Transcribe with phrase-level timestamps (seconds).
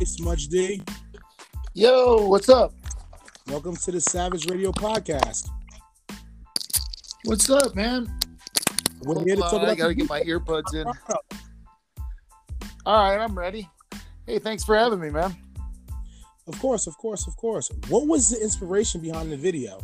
[0.00, 0.82] Hey, Smudge D.
[1.74, 2.72] Yo, what's up?
[3.48, 5.50] Welcome to the Savage Radio Podcast.
[7.26, 8.10] What's up, man?
[9.02, 10.86] We're here to talk I gotta get my earbuds in.
[12.86, 13.68] All right, I'm ready.
[14.26, 15.36] Hey, thanks for having me, man.
[16.46, 17.70] Of course, of course, of course.
[17.90, 19.80] What was the inspiration behind the video?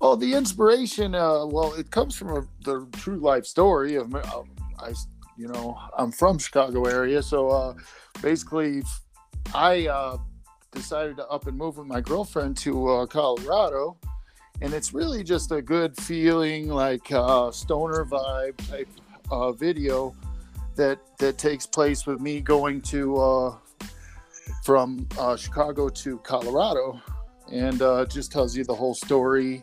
[0.00, 1.14] Oh, the inspiration.
[1.14, 4.50] Uh, well, it comes from a, the true life story of me- um,
[4.80, 4.94] I.
[5.38, 7.74] You know, I'm from Chicago area, so uh,
[8.20, 8.82] basically,
[9.54, 10.18] I uh,
[10.72, 13.96] decided to up and move with my girlfriend to uh, Colorado,
[14.60, 18.88] and it's really just a good feeling, like uh, stoner vibe type
[19.30, 20.12] uh, video
[20.74, 23.56] that that takes place with me going to uh,
[24.64, 27.00] from uh, Chicago to Colorado,
[27.52, 29.62] and uh, just tells you the whole story.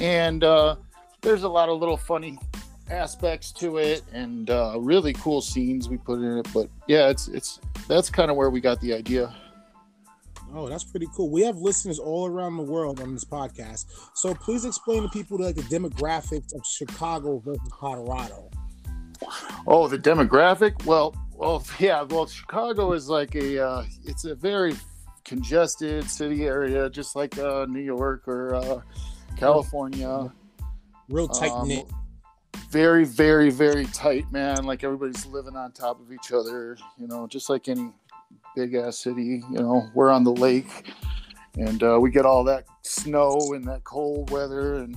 [0.00, 0.74] And uh,
[1.20, 2.36] there's a lot of little funny
[2.90, 6.48] aspects to it, and uh, really cool scenes we put in it.
[6.52, 9.34] But yeah, it's it's that's kind of where we got the idea.
[10.54, 11.28] Oh, that's pretty cool.
[11.30, 13.84] We have listeners all around the world on this podcast.
[14.14, 18.48] So please explain to people like the demographics of Chicago versus Colorado.
[19.66, 20.84] Oh, the demographic?
[20.86, 22.02] Well, well, yeah.
[22.02, 24.74] Well, Chicago is like a uh, it's a very
[25.24, 28.80] congested city area, just like uh, New York or uh,
[29.36, 30.32] California.
[31.10, 31.86] Real tight Um, knit.
[32.70, 34.64] Very, very, very tight, man.
[34.64, 36.76] Like everybody's living on top of each other.
[36.98, 37.92] You know, just like any
[38.54, 39.42] big ass city.
[39.50, 40.90] You know, we're on the lake,
[41.56, 44.96] and uh, we get all that snow and that cold weather and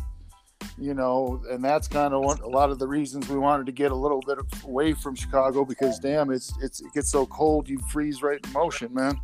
[0.77, 3.91] you know, and that's kind of a lot of the reasons we wanted to get
[3.91, 7.77] a little bit away from Chicago because damn, it's it's it gets so cold you
[7.91, 9.19] freeze right in motion, man.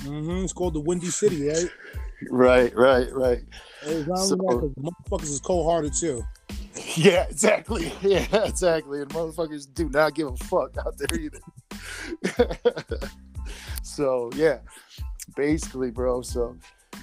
[0.00, 1.70] hmm It's called the Windy City, right?
[2.30, 3.42] Right, right, right.
[3.82, 6.24] So- motherfuckers is cold hearted too.
[6.96, 7.92] Yeah, exactly.
[8.02, 9.00] Yeah, exactly.
[9.00, 11.40] And motherfuckers do not give a fuck out there either.
[13.82, 14.58] so yeah,
[15.36, 16.22] basically, bro.
[16.22, 16.56] So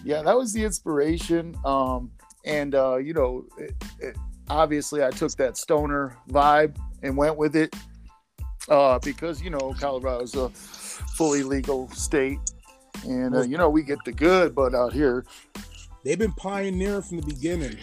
[0.03, 1.55] yeah, that was the inspiration.
[1.65, 2.11] Um,
[2.45, 4.17] and uh, you know, it, it,
[4.49, 7.75] obviously, I took that stoner vibe and went with it
[8.69, 12.39] uh, because you know Colorado's a fully legal state,
[13.05, 15.25] and uh, you know we get the good, but out here,
[16.03, 17.77] They've been pioneering from the beginning.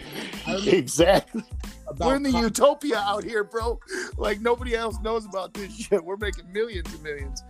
[0.46, 1.44] Exactly.
[1.90, 3.78] About We're in the co- utopia out here, bro.
[4.16, 6.04] Like nobody else knows about this shit.
[6.04, 7.42] We're making millions and millions.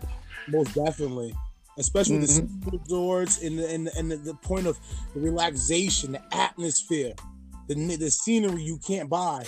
[0.48, 1.34] Most definitely.
[1.78, 2.64] Especially with Mhm.
[2.70, 4.76] the resorts and the, and, the, and the, the point of
[5.14, 7.12] the relaxation, the atmosphere,
[7.68, 9.44] the the scenery you can't buy.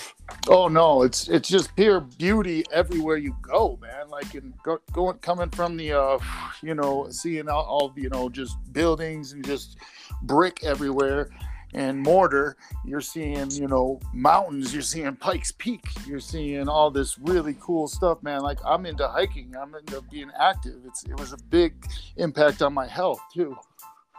[0.46, 4.08] Oh no, it's it's just pure beauty everywhere you go, man.
[4.10, 6.18] Like in go, going coming from the uh,
[6.62, 9.78] you know, seeing all, all you know just buildings and just
[10.22, 11.30] brick everywhere
[11.74, 12.56] and mortar.
[12.84, 14.72] You're seeing you know mountains.
[14.72, 15.84] You're seeing Pikes Peak.
[16.06, 18.42] You're seeing all this really cool stuff, man.
[18.42, 19.54] Like I'm into hiking.
[19.60, 20.80] I'm into being active.
[20.86, 21.74] It's it was a big
[22.16, 23.56] impact on my health too.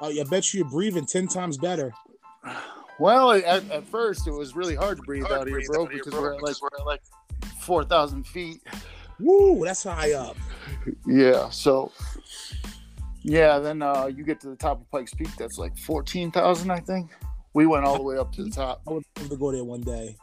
[0.02, 1.94] Uh, I bet you you're breathing ten times better.
[3.00, 6.36] Well, at, at first it was really hard to breathe out here, bro, because we're
[6.36, 7.02] at like we're at like
[7.60, 8.62] four thousand feet.
[9.20, 10.36] Woo, that's high up.
[11.06, 11.92] Yeah, so
[13.24, 15.30] yeah, then uh, you get to the top of Pikes Peak.
[15.38, 17.12] That's like fourteen thousand, I think.
[17.54, 18.82] We went all the way up to the top.
[18.88, 20.16] I would love to go there one day.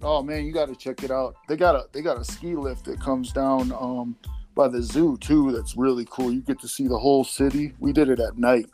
[0.00, 1.36] Oh man, you got to check it out.
[1.48, 4.16] They got a they got a ski lift that comes down um,
[4.54, 5.52] by the zoo too.
[5.52, 6.32] That's really cool.
[6.32, 7.74] You get to see the whole city.
[7.78, 8.66] We did it at night,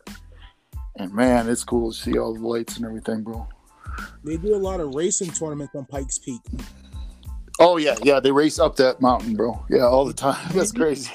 [0.97, 3.47] and man, it's cool to see all the lights and everything, bro.
[4.25, 6.41] They do a lot of racing tournaments on Pikes Peak.
[7.60, 8.20] Oh yeah, yeah.
[8.20, 9.64] They race up that mountain, bro.
[9.69, 10.48] Yeah, all the time.
[10.54, 11.12] That's crazy.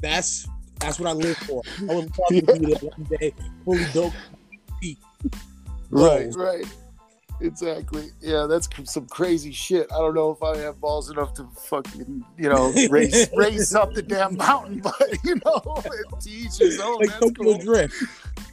[0.00, 0.46] That's
[0.78, 1.62] that's what I live for.
[1.80, 3.34] I would love to be there one day,
[3.64, 4.12] fully dope.
[5.90, 6.66] Right, right.
[7.40, 8.10] Exactly.
[8.20, 9.86] Yeah, that's some crazy shit.
[9.92, 13.94] I don't know if I have balls enough to fucking, you know, race race up
[13.94, 15.82] the damn mountain, but you know,
[16.20, 16.98] to each his own.
[16.98, 17.58] Like That's cool.
[17.58, 17.94] Drift.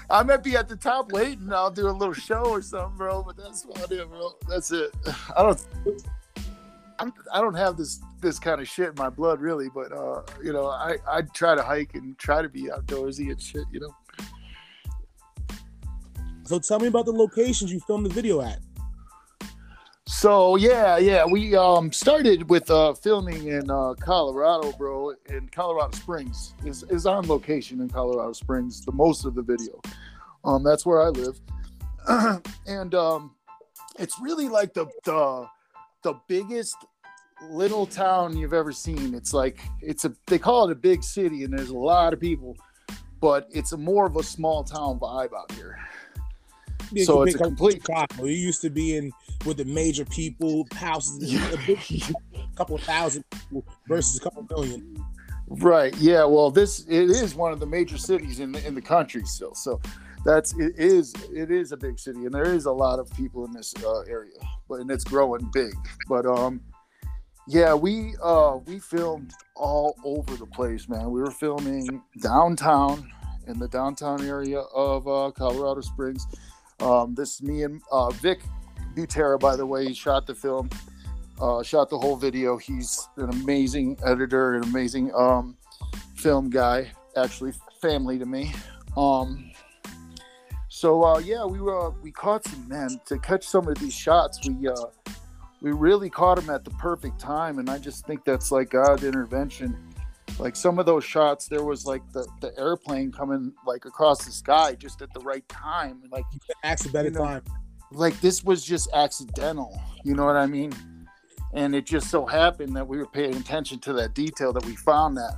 [0.09, 1.51] I might be at the top waiting.
[1.51, 3.23] I'll do a little show or something, bro.
[3.23, 4.33] But that's about it, bro.
[4.47, 4.91] That's it.
[5.35, 5.65] I don't.
[6.97, 9.67] I'm, I don't have this this kind of shit in my blood, really.
[9.73, 13.41] But uh, you know, I I try to hike and try to be outdoorsy and
[13.41, 13.65] shit.
[13.71, 13.95] You know.
[16.45, 18.59] So tell me about the locations you filmed the video at.
[20.07, 25.13] So yeah, yeah, we um started with uh filming in uh Colorado, bro.
[25.27, 28.85] In Colorado Springs is is on location in Colorado Springs.
[28.85, 29.81] The most of the video,
[30.43, 31.39] um, that's where I live,
[32.67, 33.31] and um,
[33.97, 35.47] it's really like the the
[36.03, 36.77] the biggest
[37.49, 39.15] little town you've ever seen.
[39.15, 42.19] It's like it's a they call it a big city, and there's a lot of
[42.19, 42.55] people,
[43.19, 45.79] but it's a more of a small town vibe out here.
[46.95, 48.23] Yeah, So you it's a complete- Chicago.
[48.23, 49.11] You used to be in
[49.45, 51.79] with the major people, houses, a big
[52.55, 55.03] couple of thousand people versus a couple million.
[55.47, 55.95] Right.
[55.97, 56.23] Yeah.
[56.25, 59.53] Well, this it is one of the major cities in the, in the country still.
[59.53, 59.79] So
[60.23, 63.45] that's it is it is a big city, and there is a lot of people
[63.45, 64.31] in this uh, area,
[64.67, 65.75] but and it's growing big.
[66.07, 66.61] But um,
[67.47, 71.11] yeah, we uh we filmed all over the place, man.
[71.11, 73.11] We were filming downtown
[73.47, 76.25] in the downtown area of uh, Colorado Springs.
[76.79, 78.41] Um, this is me and uh, Vic
[78.95, 79.87] Butera, by the way.
[79.87, 80.69] He shot the film
[81.41, 82.57] uh, shot the whole video.
[82.57, 85.57] He's an amazing editor, an amazing um,
[86.15, 86.91] film guy.
[87.17, 88.53] Actually, family to me.
[88.97, 89.51] Um,
[90.67, 94.47] so uh, yeah, we were we caught some man to catch some of these shots.
[94.47, 94.75] We uh,
[95.61, 99.03] we really caught them at the perfect time, and I just think that's like God
[99.03, 99.77] intervention.
[100.37, 104.31] Like some of those shots, there was like the, the airplane coming like across the
[104.31, 106.01] sky just at the right time.
[106.11, 106.25] Like
[106.63, 107.43] accidental you know, time.
[107.91, 109.79] Like this was just accidental.
[110.03, 110.73] You know what I mean?
[111.55, 114.75] and it just so happened that we were paying attention to that detail that we
[114.75, 115.35] found that.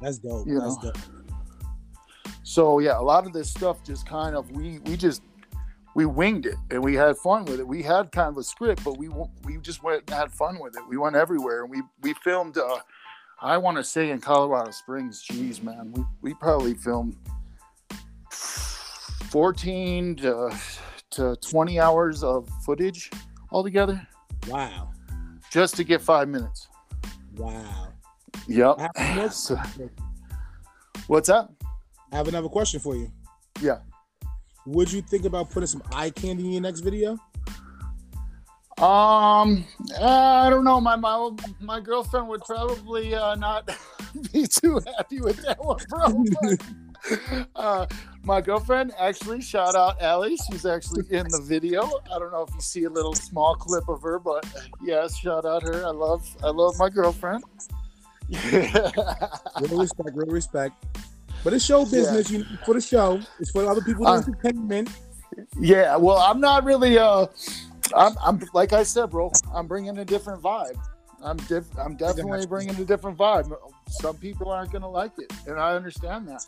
[0.00, 0.46] That's dope.
[0.46, 0.92] You That's know?
[0.92, 2.32] dope.
[2.44, 5.22] So yeah, a lot of this stuff just kind of we we just
[5.96, 7.66] we winged it and we had fun with it.
[7.66, 9.08] We had kind of a script, but we
[9.44, 10.82] we just went and had fun with it.
[10.88, 12.56] We went everywhere and we we filmed.
[12.56, 12.78] Uh,
[13.40, 17.16] I want to say in Colorado Springs, geez, man, we we probably filmed
[18.30, 20.56] fourteen to
[21.10, 23.10] to twenty hours of footage
[23.50, 24.06] altogether.
[24.48, 24.92] Wow
[25.56, 26.68] just to get five minutes.
[27.36, 27.88] Wow.
[28.46, 28.76] Yep.
[31.06, 31.52] what's up?
[32.12, 33.10] I have another question for you.
[33.62, 33.78] Yeah.
[34.66, 37.16] Would you think about putting some eye candy in your next video?
[38.78, 39.64] Um,
[39.98, 40.82] uh, I don't know.
[40.82, 41.30] My my
[41.60, 43.70] my girlfriend would probably uh, not
[44.32, 47.46] be too happy with that one, bro.
[47.56, 47.86] uh,
[48.22, 50.36] my girlfriend actually shout out Allie.
[50.36, 51.84] She's actually in the video.
[52.14, 54.44] I don't know if you see a little small clip of her, but
[54.82, 55.86] yes, shout out her.
[55.86, 57.44] I love I love my girlfriend.
[58.28, 58.42] Yeah.
[59.62, 60.74] real respect, real respect.
[61.42, 62.30] But it's show business.
[62.30, 62.40] Yeah.
[62.40, 63.20] You for the show.
[63.40, 64.90] It's for other people's uh, entertainment.
[65.58, 65.96] Yeah.
[65.96, 66.98] Well, I'm not really.
[66.98, 67.28] Uh,
[67.94, 69.32] I'm, I'm like I said, bro.
[69.54, 70.78] I'm bringing a different vibe.
[71.22, 73.54] I'm diff- I'm definitely bringing a different vibe.
[73.88, 76.46] Some people aren't gonna like it, and I understand that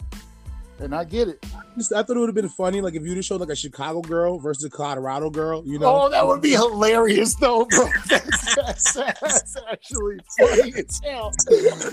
[0.80, 1.44] and I get it.
[1.76, 3.56] Just, I thought it would have been funny, like if you just showed like a
[3.56, 5.62] Chicago girl versus a Colorado girl.
[5.66, 6.04] You know?
[6.04, 7.88] Oh, that would be hilarious, though, bro.
[8.08, 11.32] that's, that's, that's actually funny as hell.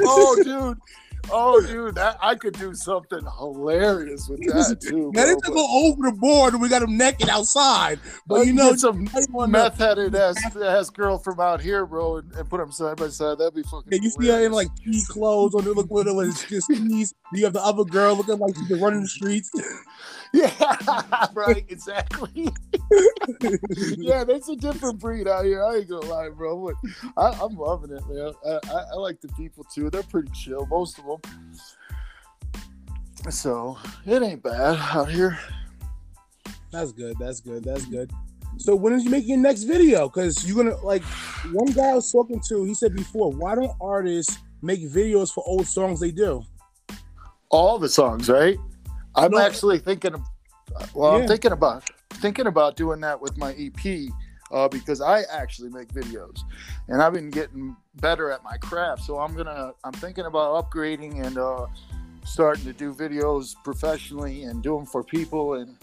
[0.02, 0.78] Oh, dude.
[1.32, 5.12] Oh, dude, that I could do something hilarious with that too.
[5.16, 8.00] Now they go over the board and we got them naked outside.
[8.28, 9.08] But you know, some
[9.48, 13.10] meth headed ass, ass girl from out here, bro, and, and, put them side by
[13.10, 13.38] side.
[13.38, 13.92] That'd be fucking.
[13.92, 17.14] Yeah, you see her in like pea clothes on the look with it's just knees.
[17.34, 19.52] You have the other girl looking like she's running the streets.
[20.36, 22.50] Yeah, right, exactly.
[23.98, 25.64] yeah, that's a different breed out here.
[25.64, 26.74] I ain't gonna lie, bro.
[27.16, 28.34] I, am loving it, man.
[28.46, 29.90] I, I, I, like the people too.
[29.90, 31.22] They're pretty chill, most of them.
[33.32, 35.40] So it ain't bad out here.
[36.70, 37.16] That's good.
[37.18, 37.64] That's good.
[37.64, 38.12] That's good.
[38.58, 40.10] So when are you making your next video?
[40.10, 41.04] Because you're gonna like
[41.54, 42.66] one guy I was talking to.
[42.66, 46.44] He said before, why don't artists make videos for old songs they do?
[47.50, 48.58] All the songs, right?
[49.16, 49.40] I'm no.
[49.40, 50.14] actually thinking.
[50.14, 50.22] Of,
[50.94, 51.24] well, yeah.
[51.24, 51.84] I'm thinking about
[52.16, 54.10] thinking about doing that with my EP
[54.52, 56.40] uh, because I actually make videos,
[56.88, 59.04] and I've been getting better at my craft.
[59.04, 59.74] So I'm gonna.
[59.84, 61.68] I'm thinking about upgrading and uh,
[62.26, 65.76] starting to do videos professionally and do them for people and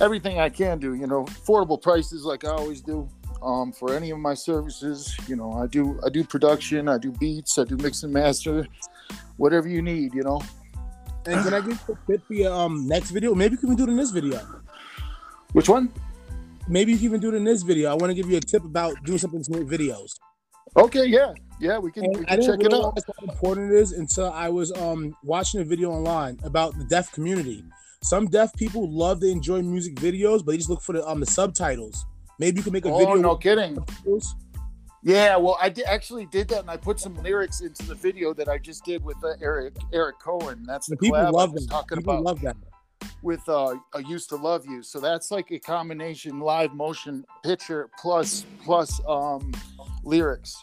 [0.00, 0.94] everything I can do.
[0.94, 3.08] You know, affordable prices like I always do.
[3.42, 7.12] Um, for any of my services, you know, I do I do production, I do
[7.12, 8.66] beats, I do mix and master,
[9.36, 10.40] whatever you need, you know.
[11.26, 13.34] And can I get a tip for your um next video?
[13.34, 14.40] Maybe you can do it in this video.
[15.52, 15.92] Which one?
[16.68, 17.90] Maybe you can even do it in this video.
[17.90, 20.12] I want to give you a tip about doing something to make videos.
[20.76, 22.98] Okay, yeah, yeah, we can, we can check it out.
[23.18, 27.12] How important it is until I was um watching a video online about the deaf
[27.12, 27.64] community.
[28.02, 31.20] Some deaf people love to enjoy music videos, but they just look for the um
[31.20, 32.04] the subtitles.
[32.38, 33.14] Maybe you can make a oh, video.
[33.14, 33.78] no kidding.
[35.06, 38.34] Yeah, well, I did, actually did that, and I put some lyrics into the video
[38.34, 40.64] that I just did with uh, Eric Eric Cohen.
[40.66, 41.68] That's the, the people love that.
[41.70, 42.56] Talking people about love that
[43.22, 47.88] with uh, "I Used to Love You." So that's like a combination live motion picture
[48.00, 49.52] plus plus um,
[50.02, 50.60] lyrics.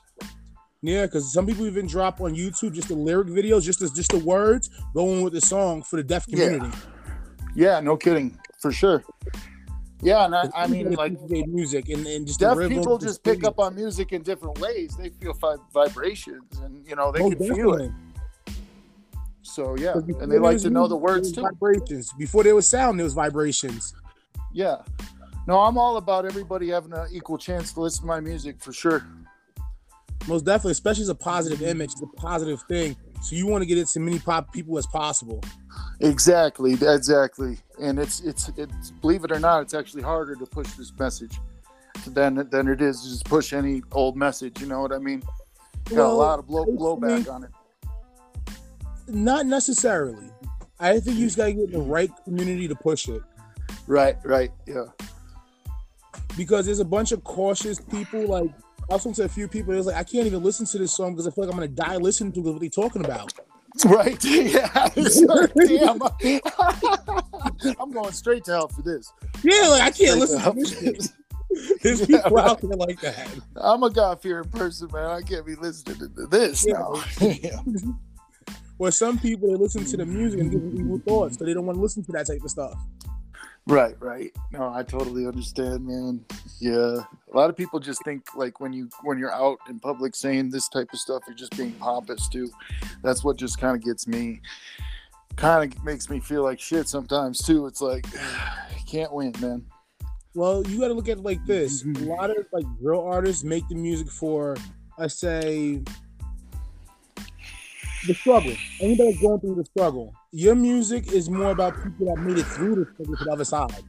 [0.81, 4.11] Yeah, because some people even drop on YouTube just the lyric videos, just as just
[4.11, 6.77] the words going with the song for the deaf community.
[7.55, 9.05] Yeah, yeah no kidding, for sure.
[10.03, 13.57] Yeah, and I, I mean, like music and, and just deaf people just pick up
[13.57, 14.97] on music in different ways.
[14.97, 15.33] They feel
[15.73, 17.55] vibrations, and you know they oh, can definitely.
[17.55, 17.91] feel it.
[19.41, 21.41] So yeah, and they like to know the words too.
[21.41, 23.95] Vibrations before there was sound, there was vibrations.
[24.51, 24.77] Yeah,
[25.47, 28.73] no, I'm all about everybody having an equal chance to listen to my music for
[28.73, 29.05] sure.
[30.27, 32.95] Most definitely, especially as a positive image, it's a positive thing.
[33.21, 35.41] So you want to get it to many pop people as possible.
[36.03, 37.57] Exactly, exactly.
[37.79, 41.39] And it's it's it's believe it or not, it's actually harder to push this message
[42.07, 44.59] than than it is to just push any old message.
[44.59, 45.23] You know what I mean?
[45.85, 47.51] Got Well, a lot of blow I mean- blowback on it.
[49.07, 50.29] Not necessarily.
[50.79, 51.91] I think you just gotta get the mm-hmm.
[51.91, 53.21] right community to push it.
[53.87, 54.85] Right, right, yeah.
[56.37, 58.27] because there's a bunch of cautious people.
[58.27, 58.49] Like
[58.89, 59.73] I was talking to a few people.
[59.73, 61.59] It was like I can't even listen to this song because I feel like I'm
[61.59, 63.33] gonna die listening to what they're talking about.
[63.85, 64.89] Right, yeah.
[64.95, 66.01] Like, damn,
[67.79, 69.11] I'm going straight to hell for this.
[69.43, 71.13] Yeah, like I can't listen to to this
[71.81, 72.49] There's Yeah, people right.
[72.49, 73.27] out there like that.
[73.55, 75.05] I'm a God fearing person, man.
[75.05, 76.73] I can't be listening to this Yeah.
[76.73, 77.03] now.
[77.21, 77.59] yeah.
[78.79, 81.53] Or some people they listen to the music and give them evil thoughts, so they
[81.53, 82.73] don't want to listen to that type of stuff.
[83.65, 84.31] Right, right.
[84.51, 86.25] No, I totally understand, man.
[86.59, 86.97] Yeah,
[87.31, 90.49] a lot of people just think like when you when you're out in public saying
[90.49, 92.49] this type of stuff, you're just being pompous too.
[93.03, 94.41] That's what just kind of gets me,
[95.37, 97.65] kind of makes me feel like shit sometimes too.
[97.65, 98.05] It's like
[98.87, 99.65] can't win, man.
[100.35, 103.45] Well, you got to look at it like this: a lot of like real artists
[103.45, 104.57] make the music for,
[104.97, 105.81] I say,
[108.07, 108.53] the struggle.
[108.79, 110.13] Anybody going through the struggle.
[110.31, 113.45] Your music is more about people that made it through the struggle to the other
[113.45, 113.83] side.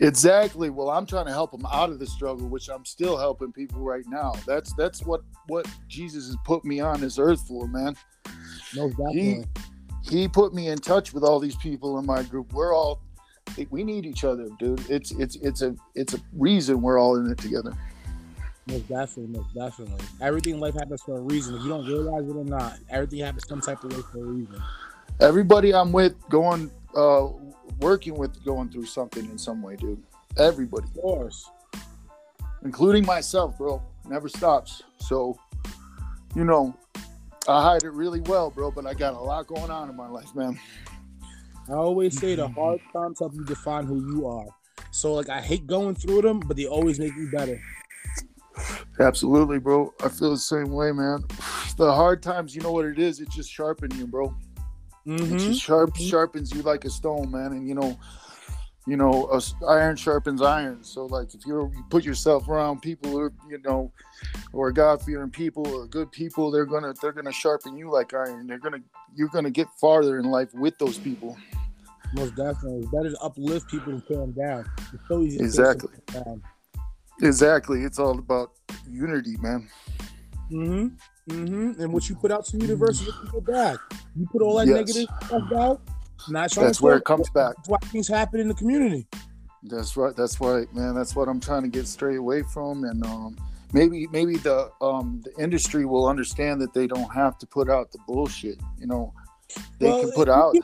[0.00, 0.68] Exactly.
[0.68, 3.80] Well, I'm trying to help them out of the struggle, which I'm still helping people
[3.80, 4.34] right now.
[4.46, 7.96] That's that's what what Jesus has put me on this earth for, man.
[8.74, 9.44] Most definitely.
[10.02, 12.52] he put me in touch with all these people in my group.
[12.52, 13.00] We're all
[13.70, 14.84] we need each other, dude.
[14.90, 17.72] It's it's it's a it's a reason we're all in it together.
[18.66, 20.04] Most definitely, most definitely.
[20.20, 21.54] Everything in life happens for a reason.
[21.54, 24.28] If you don't realize it or not, everything happens some type of way for a
[24.28, 24.60] reason.
[25.20, 27.28] Everybody I'm with going uh
[27.80, 30.02] working with going through something in some way, dude.
[30.36, 31.48] Everybody, Of course.
[32.64, 33.80] including myself, bro.
[34.08, 34.82] Never stops.
[34.98, 35.38] So,
[36.34, 36.76] you know,
[37.48, 40.08] I hide it really well, bro, but I got a lot going on in my
[40.08, 40.58] life, man.
[41.68, 44.46] I always say the hard times help you define who you are.
[44.90, 47.60] So like I hate going through them, but they always make me better.
[49.00, 49.92] Absolutely, bro.
[50.02, 51.24] I feel the same way, man.
[51.76, 53.20] The hard times, you know what it is?
[53.20, 54.34] It just sharpens you, bro.
[55.04, 55.36] It Mm-hmm.
[55.36, 56.08] just sharp Mhm.
[56.10, 57.52] sharpens you like a stone, man.
[57.52, 57.96] And you know,
[58.86, 59.28] you know,
[59.68, 60.82] iron sharpens iron.
[60.82, 63.92] So like, if you're, you put yourself around people who are, you know,
[64.52, 68.46] or God fearing people or good people, they're gonna they're gonna sharpen you like iron.
[68.46, 68.80] They're gonna
[69.14, 71.36] you're gonna get farther in life with those people.
[72.14, 72.80] Most definitely.
[72.80, 74.64] It's better uplift people than tear them down.
[74.92, 75.94] It's so easy Exactly.
[76.12, 76.42] down.
[77.22, 77.82] Exactly.
[77.82, 78.52] It's all about
[78.88, 79.68] unity, man.
[80.50, 80.88] Mm-hmm.
[81.32, 81.80] Mm-hmm.
[81.82, 83.78] And what you put out to the universe is what you get back.
[84.14, 84.76] You put all that Yes.
[84.76, 85.80] negative stuff out,
[86.28, 87.56] not trying That's where it comes back.
[87.56, 89.08] That's why things happen in the community.
[89.64, 90.14] That's right.
[90.14, 90.94] That's right, man.
[90.94, 93.36] That's what I'm trying to get straight away from, and um,
[93.72, 97.90] maybe maybe the um, the industry will understand that they don't have to put out
[97.90, 98.60] the bullshit.
[98.78, 99.12] You know,
[99.80, 100.54] they Well, can put out.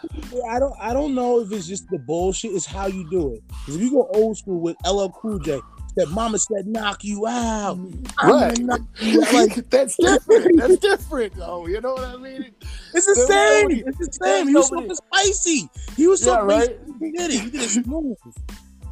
[0.49, 3.43] I don't I don't know if it's just the bullshit, it's how you do it.
[3.49, 5.61] Because if you go old school with LL Cool J,
[5.97, 7.79] that mama said knock you out.
[8.23, 8.59] Right.
[9.01, 9.33] you out.
[9.33, 10.57] Like, That's different.
[10.59, 11.67] That's different, though.
[11.67, 12.53] You know what I mean?
[12.95, 13.63] it's the same.
[13.69, 14.49] nobody- It's the same.
[14.49, 15.71] He was nobody- so spicy.
[15.97, 16.79] He was so Yeah, right.
[17.01, 17.41] He did it.
[17.41, 18.17] He did it smooth.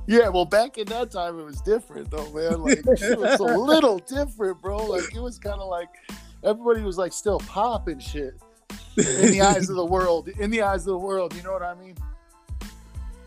[0.06, 0.28] Yeah.
[0.28, 2.62] Well, back in that time, it was different, though, man.
[2.62, 4.84] Like it was a little different, bro.
[4.84, 5.88] Like it was kind of like
[6.42, 8.34] everybody was like still popping shit
[8.96, 10.28] in the eyes of the world.
[10.28, 11.96] In the eyes of the world, you know what I mean?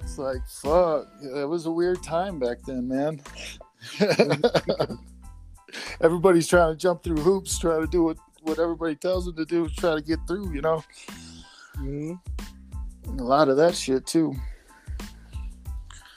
[0.02, 1.08] It's like fuck.
[1.24, 3.22] It was a weird time back then, man.
[6.02, 9.46] Everybody's trying to jump through hoops, trying to do what what everybody tells them to
[9.46, 10.54] do, try to get through.
[10.54, 10.84] You know,
[11.78, 12.20] Mhm.
[13.20, 14.34] A lot of that shit too.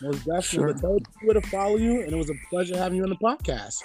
[0.03, 0.43] Most definitely.
[0.43, 0.73] Sure.
[0.73, 3.09] But tell people where to follow you, and it was a pleasure having you on
[3.09, 3.83] the podcast.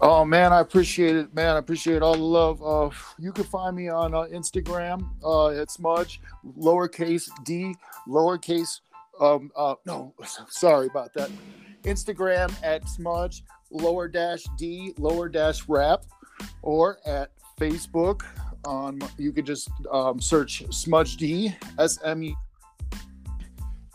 [0.00, 1.56] Oh man, I appreciate it, man.
[1.56, 2.62] I appreciate all the love.
[2.62, 6.20] Uh, you can find me on uh, Instagram uh, at Smudge,
[6.58, 7.74] lowercase d,
[8.08, 8.80] lowercase.
[9.20, 10.14] Um, uh, no,
[10.48, 11.30] sorry about that.
[11.86, 16.04] Instagram at Smudge, lower dash d, lower dash rap,
[16.62, 18.22] or at Facebook.
[18.66, 22.34] On you could just um, search Smudge D, S M U,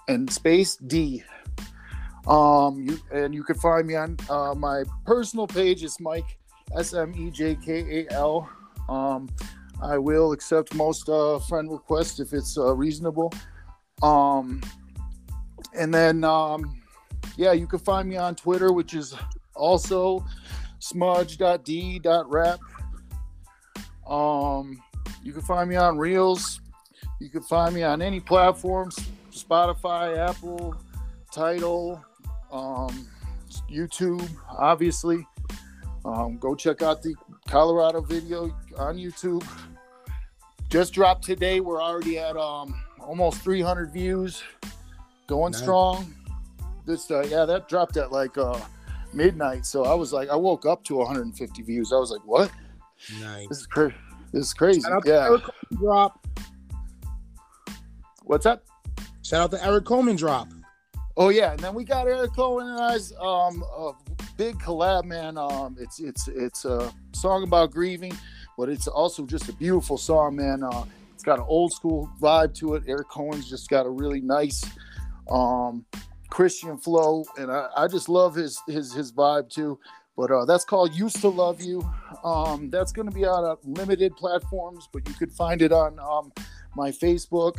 [0.07, 1.24] and space D.
[2.27, 5.83] Um, you and you can find me on uh, my personal page.
[5.83, 6.38] It's Mike
[6.77, 8.50] S M E J K A L.
[8.88, 9.29] Um,
[9.81, 13.33] I will accept most uh, friend requests if it's uh, reasonable.
[14.01, 14.62] Um,
[15.75, 16.80] and then um,
[17.38, 19.15] yeah, you can find me on Twitter, which is
[19.55, 20.25] also
[20.79, 22.59] smudge.d.rap.
[24.07, 24.81] Um,
[25.23, 26.59] you can find me on Reels.
[27.19, 28.97] You can find me on any platforms
[29.31, 30.75] Spotify, Apple,
[31.31, 32.03] Tidal,
[32.51, 33.07] um,
[33.69, 35.25] YouTube, obviously.
[36.03, 37.15] Um, go check out the
[37.47, 38.45] Colorado video
[38.77, 39.45] on YouTube.
[40.69, 41.59] just dropped today.
[41.59, 44.41] We're already at um almost 300 views,
[45.27, 45.61] going Nice.
[45.61, 46.13] strong.
[46.85, 48.59] This uh, yeah, that dropped at like uh
[49.13, 49.65] midnight.
[49.65, 51.91] So I was like, I woke up to 150 views.
[51.91, 52.51] I was like, what?
[53.19, 53.47] Nice.
[53.50, 53.95] This is crazy.
[54.31, 54.81] This is crazy.
[54.81, 55.25] Shout Yeah.
[55.25, 56.27] Eric Coleman drop.
[58.23, 58.63] What's up
[59.23, 60.50] Shout out to Eric Coleman drop.
[61.15, 63.91] Oh yeah, and then we got Eric Cohen and I's um a
[64.38, 65.38] big collab, man.
[65.38, 68.13] Um, it's it's it's a song about grieving,
[68.57, 70.63] but it's also just a beautiful song, man.
[70.63, 72.83] Uh, it's got an old school vibe to it.
[72.88, 74.63] Eric Cohen's just got a really nice
[75.29, 75.85] um
[76.31, 79.77] Christian flow, and I, I just love his his his vibe too.
[80.17, 81.88] But uh, that's called "Used to Love You."
[82.23, 86.31] Um, that's going to be on limited platforms, but you could find it on um,
[86.75, 87.57] my Facebook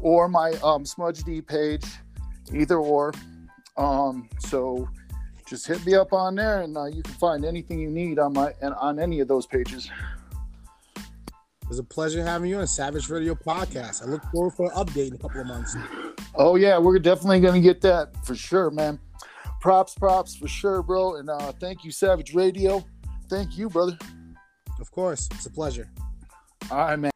[0.00, 1.84] or my um, Smudge D page
[2.52, 3.14] either or.
[3.76, 4.88] Um, so
[5.48, 8.32] just hit me up on there, and uh, you can find anything you need on
[8.32, 9.90] my and on any of those pages.
[10.96, 14.02] It was a pleasure having you on Savage Radio Podcast.
[14.02, 15.76] I look forward for an update in a couple of months.
[16.34, 18.98] Oh yeah, we're definitely gonna get that for sure, man.
[19.60, 21.16] Props, props for sure, bro.
[21.16, 22.84] And uh, thank you, Savage Radio.
[23.28, 23.96] Thank you, brother.
[24.78, 25.90] Of course, it's a pleasure.
[26.70, 27.10] All right, man.